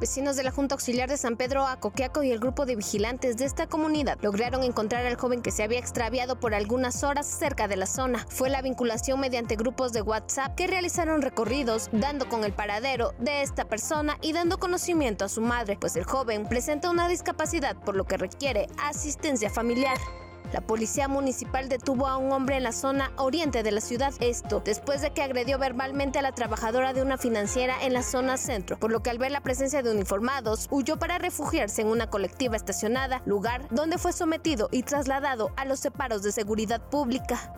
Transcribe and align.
Vecinos 0.00 0.34
de 0.34 0.44
la 0.44 0.50
Junta 0.50 0.74
Auxiliar 0.74 1.10
de 1.10 1.18
San 1.18 1.36
Pedro 1.36 1.66
Acoquiaco 1.66 2.22
y 2.22 2.30
el 2.30 2.40
grupo 2.40 2.64
de 2.64 2.74
vigilantes 2.74 3.36
de 3.36 3.44
esta 3.44 3.66
comunidad 3.66 4.18
lograron 4.22 4.64
encontrar 4.64 5.04
al 5.04 5.16
joven 5.16 5.42
que 5.42 5.50
se 5.50 5.62
había 5.62 5.78
extraviado 5.78 6.40
por 6.40 6.54
algunas 6.54 7.04
horas 7.04 7.26
cerca 7.26 7.68
de 7.68 7.76
la 7.76 7.84
zona. 7.84 8.24
Fue 8.30 8.48
la 8.48 8.62
vinculación 8.62 9.20
mediante 9.20 9.56
grupos 9.56 9.92
de 9.92 10.00
WhatsApp 10.00 10.54
que 10.54 10.66
realizaron 10.66 11.20
recorridos 11.20 11.90
dando 11.92 12.30
con 12.30 12.44
el 12.44 12.54
paradero 12.54 13.12
de 13.18 13.42
esta 13.42 13.66
persona 13.66 14.16
y 14.22 14.32
dando 14.32 14.58
conocimiento 14.58 15.26
a 15.26 15.28
su 15.28 15.42
madre, 15.42 15.76
pues 15.78 15.94
el 15.96 16.04
joven 16.04 16.48
presenta 16.48 16.88
una 16.88 17.06
discapacidad 17.06 17.76
por 17.76 17.94
lo 17.94 18.06
que 18.06 18.16
requiere 18.16 18.68
asistencia 18.78 19.50
familiar. 19.50 19.98
La 20.52 20.60
policía 20.60 21.06
municipal 21.06 21.68
detuvo 21.68 22.06
a 22.06 22.16
un 22.16 22.32
hombre 22.32 22.56
en 22.56 22.64
la 22.64 22.72
zona 22.72 23.12
oriente 23.16 23.62
de 23.62 23.70
la 23.70 23.80
ciudad, 23.80 24.12
esto 24.20 24.62
después 24.64 25.00
de 25.00 25.12
que 25.12 25.22
agredió 25.22 25.58
verbalmente 25.58 26.18
a 26.18 26.22
la 26.22 26.32
trabajadora 26.32 26.92
de 26.92 27.02
una 27.02 27.18
financiera 27.18 27.76
en 27.82 27.92
la 27.92 28.02
zona 28.02 28.36
centro, 28.36 28.78
por 28.78 28.90
lo 28.90 29.00
que 29.00 29.10
al 29.10 29.18
ver 29.18 29.30
la 29.30 29.42
presencia 29.42 29.82
de 29.82 29.90
uniformados 29.90 30.66
huyó 30.70 30.98
para 30.98 31.18
refugiarse 31.18 31.82
en 31.82 31.88
una 31.88 32.08
colectiva 32.08 32.56
estacionada, 32.56 33.22
lugar 33.26 33.68
donde 33.70 33.98
fue 33.98 34.12
sometido 34.12 34.68
y 34.72 34.82
trasladado 34.82 35.50
a 35.56 35.64
los 35.64 35.80
separos 35.80 36.22
de 36.22 36.32
seguridad 36.32 36.80
pública. 36.90 37.52